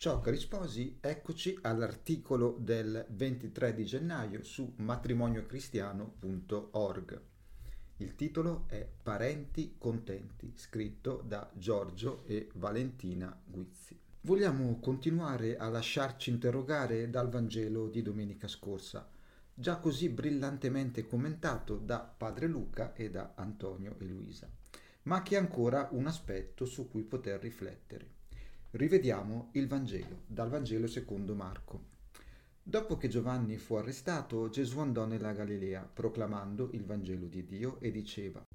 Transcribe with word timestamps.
Ciao 0.00 0.20
cari 0.20 0.38
sposi, 0.38 0.96
eccoci 0.98 1.58
all'articolo 1.60 2.56
del 2.58 3.04
23 3.10 3.74
di 3.74 3.84
gennaio 3.84 4.42
su 4.42 4.72
matrimoniocristiano.org. 4.76 7.20
Il 7.98 8.14
titolo 8.14 8.64
è 8.68 8.88
Parenti 9.02 9.74
contenti, 9.76 10.54
scritto 10.56 11.22
da 11.22 11.50
Giorgio 11.52 12.24
e 12.24 12.48
Valentina 12.54 13.38
Guizzi. 13.44 13.94
Vogliamo 14.22 14.80
continuare 14.80 15.58
a 15.58 15.68
lasciarci 15.68 16.30
interrogare 16.30 17.10
dal 17.10 17.28
Vangelo 17.28 17.88
di 17.88 18.00
domenica 18.00 18.48
scorsa, 18.48 19.06
già 19.52 19.76
così 19.80 20.08
brillantemente 20.08 21.06
commentato 21.06 21.76
da 21.76 21.98
Padre 21.98 22.46
Luca 22.46 22.94
e 22.94 23.10
da 23.10 23.32
Antonio 23.34 23.96
e 23.98 24.06
Luisa, 24.06 24.48
ma 25.02 25.20
che 25.20 25.36
ha 25.36 25.40
ancora 25.40 25.90
un 25.92 26.06
aspetto 26.06 26.64
su 26.64 26.88
cui 26.88 27.02
poter 27.02 27.38
riflettere. 27.38 28.19
Rivediamo 28.72 29.48
il 29.54 29.66
Vangelo, 29.66 30.22
dal 30.28 30.48
Vangelo 30.48 30.86
secondo 30.86 31.34
Marco. 31.34 31.86
Dopo 32.62 32.96
che 32.96 33.08
Giovanni 33.08 33.56
fu 33.56 33.74
arrestato, 33.74 34.48
Gesù 34.48 34.78
andò 34.78 35.06
nella 35.06 35.32
Galilea, 35.32 35.82
proclamando 35.82 36.70
il 36.74 36.84
Vangelo 36.84 37.26
di 37.26 37.44
Dio 37.44 37.80
e 37.80 37.90
diceva 37.90 38.46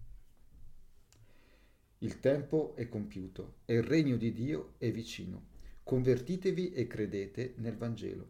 Il 1.97 2.21
tempo 2.21 2.77
è 2.77 2.87
compiuto 2.87 3.55
e 3.65 3.73
il 3.73 3.83
regno 3.83 4.15
di 4.15 4.31
Dio 4.31 4.75
è 4.77 4.89
vicino. 4.89 5.47
Convertitevi 5.83 6.71
e 6.71 6.87
credete 6.87 7.55
nel 7.57 7.75
Vangelo. 7.75 8.29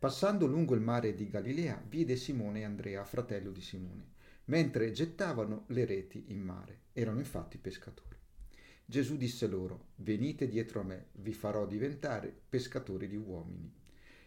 Passando 0.00 0.46
lungo 0.46 0.74
il 0.74 0.80
mare 0.80 1.14
di 1.14 1.28
Galilea, 1.28 1.80
vide 1.88 2.16
Simone 2.16 2.60
e 2.60 2.64
Andrea, 2.64 3.04
fratello 3.04 3.52
di 3.52 3.60
Simone, 3.60 4.14
mentre 4.46 4.90
gettavano 4.90 5.66
le 5.68 5.84
reti 5.84 6.24
in 6.32 6.40
mare. 6.40 6.80
Erano 6.92 7.20
infatti 7.20 7.58
pescatori. 7.58 8.21
Gesù 8.84 9.16
disse 9.16 9.46
loro, 9.46 9.88
venite 9.96 10.46
dietro 10.48 10.80
a 10.80 10.84
me, 10.84 11.06
vi 11.12 11.32
farò 11.32 11.66
diventare 11.66 12.34
pescatori 12.48 13.08
di 13.08 13.16
uomini. 13.16 13.72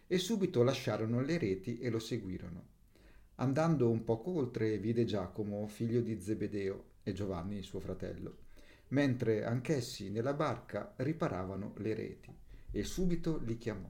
E 0.06 0.18
subito 0.18 0.62
lasciarono 0.62 1.20
le 1.20 1.38
reti 1.38 1.78
e 1.78 1.90
lo 1.90 1.98
seguirono. 1.98 2.74
Andando 3.36 3.90
un 3.90 4.02
poco 4.02 4.30
oltre, 4.30 4.78
vide 4.78 5.04
Giacomo, 5.04 5.66
figlio 5.66 6.00
di 6.00 6.20
Zebedeo, 6.20 6.94
e 7.02 7.12
Giovanni, 7.12 7.62
suo 7.62 7.78
fratello, 7.78 8.38
mentre 8.88 9.44
anch'essi 9.44 10.10
nella 10.10 10.32
barca 10.32 10.94
riparavano 10.96 11.74
le 11.76 11.94
reti, 11.94 12.34
e 12.70 12.82
subito 12.82 13.38
li 13.38 13.58
chiamò. 13.58 13.88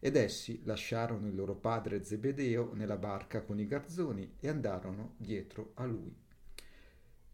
Ed 0.00 0.16
essi 0.16 0.62
lasciarono 0.64 1.28
il 1.28 1.34
loro 1.34 1.54
padre 1.54 2.02
Zebedeo 2.02 2.74
nella 2.74 2.96
barca 2.96 3.42
con 3.42 3.60
i 3.60 3.66
garzoni 3.66 4.34
e 4.40 4.48
andarono 4.48 5.14
dietro 5.16 5.72
a 5.74 5.84
lui. 5.84 6.14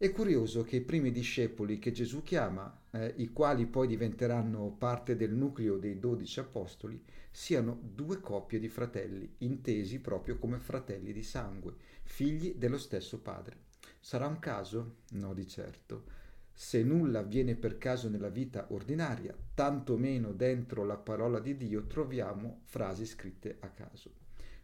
È 0.03 0.11
curioso 0.11 0.63
che 0.63 0.75
i 0.75 0.81
primi 0.81 1.11
discepoli 1.11 1.79
che 1.79 1.93
Gesù 1.93 2.23
chiama, 2.23 2.77
eh, 2.91 3.13
i 3.19 3.29
quali 3.29 3.65
poi 3.65 3.87
diventeranno 3.87 4.75
parte 4.77 5.15
del 5.15 5.31
nucleo 5.31 5.77
dei 5.77 5.97
dodici 5.97 6.41
apostoli, 6.41 7.01
siano 7.31 7.79
due 7.81 8.19
coppie 8.19 8.59
di 8.59 8.67
fratelli, 8.67 9.35
intesi 9.37 10.01
proprio 10.01 10.37
come 10.37 10.59
fratelli 10.59 11.13
di 11.13 11.23
sangue, 11.23 11.75
figli 12.03 12.55
dello 12.55 12.77
stesso 12.77 13.21
padre. 13.21 13.55
Sarà 14.01 14.27
un 14.27 14.39
caso? 14.39 14.95
No, 15.11 15.33
di 15.33 15.47
certo. 15.47 16.03
Se 16.51 16.83
nulla 16.83 17.19
avviene 17.19 17.55
per 17.55 17.77
caso 17.77 18.09
nella 18.09 18.27
vita 18.27 18.67
ordinaria, 18.71 19.33
tanto 19.53 19.95
meno 19.95 20.33
dentro 20.33 20.83
la 20.83 20.97
parola 20.97 21.39
di 21.39 21.55
Dio 21.55 21.87
troviamo 21.87 22.59
frasi 22.65 23.05
scritte 23.05 23.55
a 23.61 23.69
caso. 23.69 24.11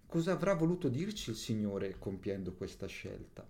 Cosa 0.05 0.33
avrà 0.33 0.53
voluto 0.53 0.89
dirci 0.89 1.29
il 1.29 1.37
Signore 1.37 1.95
compiendo 1.97 2.51
questa 2.55 2.87
scelta? 2.87 3.47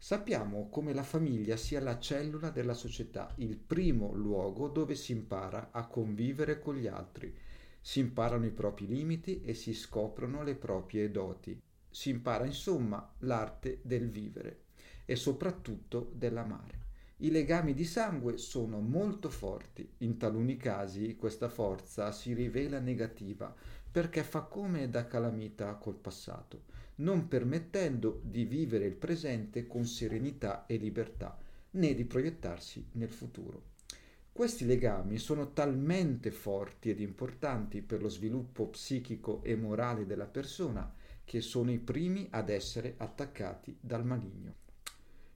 Sappiamo 0.00 0.68
come 0.68 0.94
la 0.94 1.02
famiglia 1.02 1.56
sia 1.56 1.80
la 1.80 1.98
cellula 1.98 2.50
della 2.50 2.72
società, 2.72 3.34
il 3.38 3.56
primo 3.56 4.12
luogo 4.12 4.68
dove 4.68 4.94
si 4.94 5.10
impara 5.10 5.70
a 5.72 5.88
convivere 5.88 6.60
con 6.60 6.76
gli 6.76 6.86
altri, 6.86 7.36
si 7.80 7.98
imparano 7.98 8.46
i 8.46 8.52
propri 8.52 8.86
limiti 8.86 9.42
e 9.42 9.54
si 9.54 9.74
scoprono 9.74 10.44
le 10.44 10.54
proprie 10.54 11.10
doti. 11.10 11.60
Si 11.90 12.10
impara 12.10 12.44
insomma 12.44 13.12
l'arte 13.18 13.80
del 13.82 14.08
vivere 14.08 14.66
e 15.04 15.16
soprattutto 15.16 16.12
dell'amare. 16.14 16.87
I 17.18 17.30
legami 17.30 17.74
di 17.74 17.84
sangue 17.84 18.38
sono 18.38 18.80
molto 18.80 19.28
forti, 19.28 19.88
in 19.98 20.16
taluni 20.16 20.56
casi 20.56 21.16
questa 21.16 21.48
forza 21.48 22.12
si 22.12 22.32
rivela 22.32 22.78
negativa 22.78 23.54
perché 23.90 24.22
fa 24.22 24.42
come 24.42 24.88
da 24.88 25.06
calamita 25.06 25.74
col 25.74 25.96
passato 25.96 26.76
non 26.98 27.28
permettendo 27.28 28.20
di 28.24 28.44
vivere 28.44 28.86
il 28.86 28.94
presente 28.94 29.66
con 29.66 29.84
serenità 29.84 30.66
e 30.66 30.76
libertà, 30.76 31.38
né 31.72 31.94
di 31.94 32.04
proiettarsi 32.04 32.88
nel 32.92 33.10
futuro. 33.10 33.76
Questi 34.32 34.64
legami 34.64 35.18
sono 35.18 35.52
talmente 35.52 36.30
forti 36.30 36.90
ed 36.90 37.00
importanti 37.00 37.82
per 37.82 38.02
lo 38.02 38.08
sviluppo 38.08 38.68
psichico 38.68 39.42
e 39.42 39.56
morale 39.56 40.06
della 40.06 40.26
persona 40.26 40.92
che 41.24 41.40
sono 41.40 41.70
i 41.70 41.78
primi 41.78 42.28
ad 42.30 42.48
essere 42.48 42.94
attaccati 42.96 43.76
dal 43.80 44.04
maligno. 44.04 44.66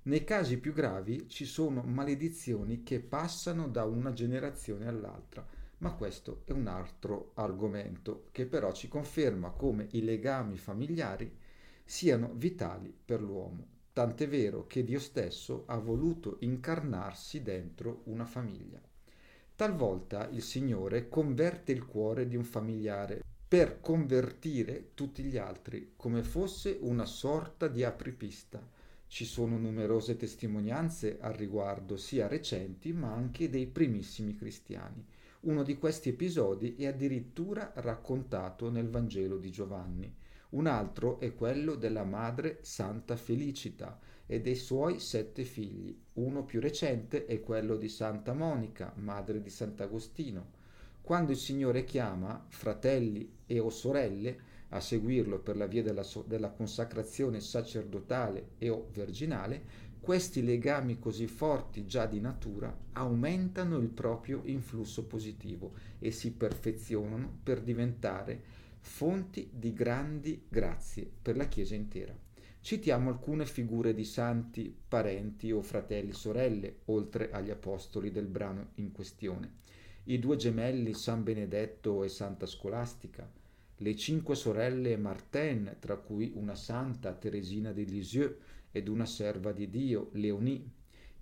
Nei 0.05 0.25
casi 0.25 0.59
più 0.59 0.73
gravi 0.73 1.29
ci 1.29 1.45
sono 1.45 1.83
maledizioni 1.83 2.83
che 2.83 2.99
passano 2.99 3.69
da 3.69 3.85
una 3.85 4.13
generazione 4.13 4.89
all'altra, 4.89 5.47
ma 5.79 5.93
questo 5.93 6.43
è 6.45 6.51
un 6.51 6.67
altro 6.67 7.31
argomento 7.35 8.27
che 8.33 8.47
però 8.47 8.73
ci 8.73 8.89
conferma 8.89 9.51
come 9.51 9.87
i 9.93 10.03
legami 10.03 10.59
familiari 10.59 11.33
siano 11.85 12.33
vitali 12.35 12.93
per 13.05 13.23
l'uomo, 13.23 13.67
tant'è 13.93 14.27
vero 14.27 14.67
che 14.67 14.83
Dio 14.83 14.99
stesso 14.99 15.63
ha 15.67 15.79
voluto 15.79 16.39
incarnarsi 16.41 17.41
dentro 17.43 18.03
una 18.07 18.25
famiglia. 18.25 18.81
Talvolta 19.55 20.29
il 20.31 20.43
Signore 20.43 21.09
converte 21.09 21.71
il 21.71 21.87
cuore 21.87 22.27
di 22.27 22.35
un 22.35 22.43
familiare 22.43 23.23
per 23.47 23.81
convertire 23.81 24.95
tutti 24.95 25.23
gli 25.23 25.37
altri, 25.37 25.93
come 25.95 26.25
fosse 26.25 26.79
una 26.81 27.05
sorta 27.05 27.69
di 27.69 27.85
apripista. 27.85 28.81
Ci 29.13 29.27
sono 29.27 29.59
numerose 29.59 30.17
testimonianze 30.17 31.19
al 31.21 31.35
riguardo, 31.35 31.99
sia 31.99 32.29
recenti 32.29 32.95
ma 32.95 33.13
anche 33.13 33.51
dei 33.51 33.67
primissimi 33.67 34.35
cristiani. 34.35 35.05
Uno 35.41 35.63
di 35.63 35.77
questi 35.77 36.09
episodi 36.09 36.77
è 36.77 36.87
addirittura 36.87 37.73
raccontato 37.75 38.71
nel 38.71 38.89
Vangelo 38.89 39.37
di 39.37 39.51
Giovanni. 39.51 40.11
Un 40.53 40.67
altro 40.67 41.21
è 41.21 41.35
quello 41.35 41.75
della 41.75 42.05
madre 42.05 42.61
Santa 42.63 43.15
Felicita 43.17 44.01
e 44.25 44.41
dei 44.41 44.57
suoi 44.57 44.99
sette 44.99 45.45
figli. 45.45 45.95
Uno 46.15 46.43
più 46.45 46.59
recente 46.59 47.27
è 47.27 47.43
quello 47.43 47.77
di 47.77 47.91
Santa 47.91 48.33
Monica, 48.33 48.95
madre 48.97 49.43
di 49.43 49.51
Sant'Agostino. 49.51 50.53
Quando 51.03 51.33
il 51.33 51.39
Signore 51.39 51.85
chiama 51.85 52.47
fratelli 52.49 53.31
e 53.45 53.59
o 53.59 53.69
sorelle 53.69 54.52
a 54.75 54.81
seguirlo 54.81 55.39
per 55.39 55.57
la 55.57 55.67
via 55.67 55.83
della, 55.83 56.05
della 56.27 56.51
consacrazione 56.51 57.41
sacerdotale 57.41 58.51
e 58.59 58.69
o 58.69 58.89
virginale, 58.93 59.91
questi 60.01 60.43
legami 60.43 60.99
così 60.99 61.27
forti 61.27 61.87
già 61.87 62.07
di 62.07 62.21
natura 62.21 62.77
aumentano 62.93 63.77
il 63.79 63.89
proprio 63.89 64.43
influsso 64.45 65.05
positivo 65.05 65.75
e 65.99 66.11
si 66.11 66.33
perfezionano 66.33 67.39
per 67.43 67.61
diventare 67.61 68.43
fonti 68.81 69.49
di 69.53 69.73
grandi 69.73 70.47
grazie 70.49 71.09
per 71.23 71.37
la 71.37 71.47
Chiesa 71.47 71.75
intera. 71.75 72.15
Citiamo 72.61 73.11
alcune 73.11 73.45
figure 73.45 73.95
di 73.95 74.05
santi, 74.05 74.75
parenti 74.89 75.53
o 75.53 75.63
fratelli 75.63 76.13
sorelle, 76.13 76.79
oltre 76.87 77.31
agli 77.31 77.51
apostoli 77.51 78.11
del 78.11 78.27
brano 78.27 78.71
in 78.75 78.93
questione. 78.93 79.61
I 80.05 80.19
due 80.19 80.37
gemelli 80.37 80.95
San 80.95 81.23
Benedetto 81.23 82.03
e 82.03 82.09
Santa 82.09 82.47
Scolastica, 82.47 83.29
le 83.83 83.97
cinque 83.97 84.37
sorelle 84.37 84.97
Martin, 84.97 85.77
tra 85.81 85.97
cui 85.97 86.31
una 86.37 86.55
santa 86.55 87.15
Teresina 87.15 87.73
di 87.73 87.85
Lisieux 87.85 88.33
ed 88.71 88.87
una 88.87 89.07
serva 89.07 89.51
di 89.51 89.69
Dio, 89.69 90.11
Leonie, 90.13 90.65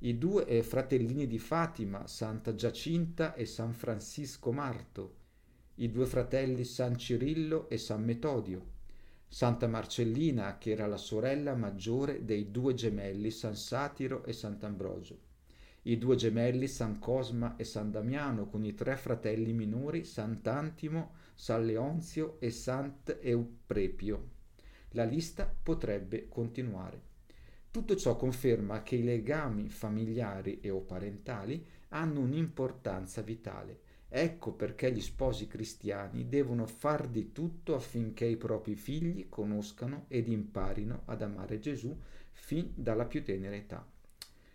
i 0.01 0.19
due 0.19 0.63
fratellini 0.63 1.27
di 1.27 1.39
Fatima, 1.39 2.07
Santa 2.07 2.55
Giacinta 2.55 3.35
e 3.35 3.47
San 3.47 3.73
Francisco 3.73 4.53
Marto, 4.53 5.17
i 5.77 5.91
due 5.91 6.05
fratelli 6.05 6.65
San 6.65 6.99
Cirillo 6.99 7.67
e 7.71 7.79
San 7.79 8.05
Metodio, 8.05 8.79
Santa 9.27 9.67
Marcellina, 9.67 10.59
che 10.59 10.73
era 10.73 10.87
la 10.87 10.99
sorella 10.99 11.55
maggiore 11.55 12.27
dei 12.27 12.51
due 12.51 12.75
gemelli 12.75 13.31
San 13.31 13.57
Satiro 13.57 14.23
e 14.25 14.35
Sant'Ambrogio, 14.35 15.30
i 15.83 15.99
due 15.99 16.17
gemelli 16.17 16.67
San 16.67 16.99
Cosma 16.99 17.57
e 17.57 17.65
San 17.65 17.91
Damiano, 17.91 18.47
con 18.47 18.65
i 18.65 18.75
tre 18.75 18.97
fratelli 18.97 19.53
minori 19.53 20.05
Sant'Antimo, 20.05 21.13
San 21.35 21.65
Leonzio 21.65 22.37
e 22.41 22.51
Sant'Euprepio. 22.51 24.29
La 24.91 25.05
lista 25.05 25.53
potrebbe 25.63 26.29
continuare. 26.29 27.09
Tutto 27.71 27.97
ciò 27.97 28.17
conferma 28.17 28.83
che 28.83 28.97
i 28.97 29.05
legami 29.05 29.69
familiari 29.69 30.61
e 30.61 30.71
o 30.71 30.81
parentali 30.81 31.65
hanno 31.91 32.21
un'importanza 32.21 33.23
vitale 33.23 33.89
Ecco 34.13 34.51
perché 34.51 34.91
gli 34.91 35.01
sposi 35.01 35.47
cristiani 35.47 36.29
devono 36.29 36.67
far 36.67 37.07
di 37.07 37.31
tutto 37.31 37.77
affinché 37.77 38.25
i 38.25 38.37
propri 38.37 38.75
figli 38.75 39.29
conoscano 39.29 40.07
ed 40.09 40.27
imparino 40.27 41.03
ad 41.05 41.23
amare 41.23 41.61
Gesù 41.61 41.97
fin 42.33 42.73
dalla 42.75 43.05
più 43.05 43.23
tenera 43.23 43.55
età. 43.55 43.87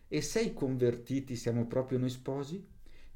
E 0.07 0.21
se 0.21 0.41
i 0.41 0.53
convertiti 0.53 1.35
siamo 1.35 1.65
proprio 1.65 1.97
noi 1.97 2.09
sposi? 2.09 2.63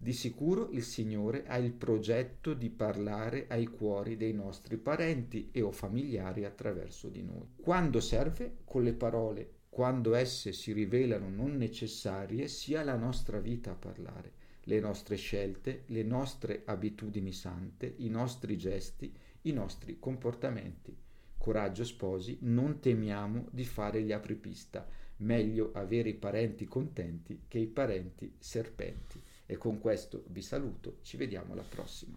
Di 0.01 0.13
sicuro 0.13 0.69
il 0.71 0.83
Signore 0.83 1.45
ha 1.45 1.57
il 1.57 1.73
progetto 1.73 2.53
di 2.53 2.69
parlare 2.69 3.45
ai 3.49 3.67
cuori 3.67 4.15
dei 4.15 4.33
nostri 4.33 4.77
parenti 4.77 5.49
e 5.51 5.61
o 5.61 5.71
familiari 5.71 6.45
attraverso 6.45 7.09
di 7.09 7.21
noi. 7.21 7.47
Quando 7.61 7.99
serve, 7.99 8.59
con 8.63 8.83
le 8.83 8.93
parole, 8.93 9.57
quando 9.69 10.15
esse 10.15 10.51
si 10.51 10.71
rivelano 10.71 11.29
non 11.29 11.57
necessarie, 11.57 12.47
sia 12.47 12.83
la 12.83 12.95
nostra 12.95 13.39
vita 13.39 13.71
a 13.71 13.75
parlare, 13.75 14.33
le 14.63 14.79
nostre 14.79 15.15
scelte, 15.15 15.83
le 15.87 16.03
nostre 16.03 16.63
abitudini 16.65 17.33
sante, 17.33 17.93
i 17.97 18.09
nostri 18.09 18.57
gesti, 18.57 19.13
i 19.43 19.51
nostri 19.51 19.99
comportamenti. 19.99 20.95
Coraggio 21.37 21.83
sposi, 21.83 22.37
non 22.41 22.79
temiamo 22.79 23.47
di 23.51 23.63
fare 23.63 24.01
gli 24.01 24.11
apripista, 24.11 24.87
meglio 25.19 25.71
avere 25.73 26.09
i 26.09 26.15
parenti 26.15 26.65
contenti 26.65 27.41
che 27.47 27.59
i 27.59 27.67
parenti 27.67 28.35
serpenti. 28.37 29.21
E 29.45 29.57
con 29.57 29.79
questo 29.79 30.23
vi 30.27 30.41
saluto, 30.41 30.97
ci 31.01 31.17
vediamo 31.17 31.53
alla 31.53 31.63
prossima. 31.63 32.07